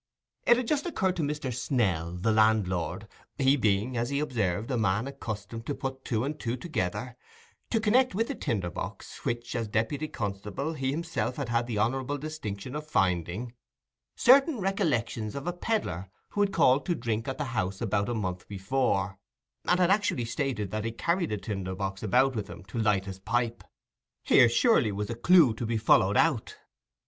It 0.47 0.57
had 0.57 0.65
just 0.67 0.87
occurred 0.87 1.15
to 1.17 1.21
Mr. 1.21 1.53
Snell, 1.53 2.13
the 2.15 2.31
landlord—he 2.31 3.55
being, 3.55 3.95
as 3.95 4.09
he 4.09 4.19
observed, 4.19 4.71
a 4.71 4.75
man 4.77 5.05
accustomed 5.05 5.67
to 5.67 5.75
put 5.75 6.03
two 6.03 6.23
and 6.23 6.39
two 6.39 6.57
together—to 6.57 7.79
connect 7.79 8.15
with 8.15 8.27
the 8.27 8.33
tinder 8.33 8.71
box, 8.71 9.17
which, 9.25 9.55
as 9.55 9.67
deputy 9.67 10.07
constable, 10.07 10.73
he 10.73 10.89
himself 10.89 11.35
had 11.35 11.49
had 11.49 11.67
the 11.67 11.77
honourable 11.77 12.17
distinction 12.17 12.75
of 12.75 12.87
finding, 12.87 13.53
certain 14.15 14.59
recollections 14.59 15.35
of 15.35 15.45
a 15.45 15.53
pedlar 15.53 16.09
who 16.29 16.41
had 16.41 16.51
called 16.51 16.83
to 16.87 16.95
drink 16.95 17.27
at 17.27 17.37
the 17.37 17.43
house 17.53 17.79
about 17.79 18.09
a 18.09 18.15
month 18.15 18.47
before, 18.47 19.19
and 19.65 19.79
had 19.79 19.91
actually 19.91 20.25
stated 20.25 20.71
that 20.71 20.83
he 20.83 20.91
carried 20.91 21.31
a 21.31 21.37
tinder 21.37 21.75
box 21.75 22.01
about 22.01 22.35
with 22.35 22.47
him 22.47 22.63
to 22.63 22.79
light 22.79 23.05
his 23.05 23.19
pipe. 23.19 23.63
Here, 24.23 24.49
surely, 24.49 24.91
was 24.91 25.11
a 25.11 25.15
clue 25.15 25.53
to 25.53 25.65
be 25.67 25.77
followed 25.77 26.17
out. 26.17 26.57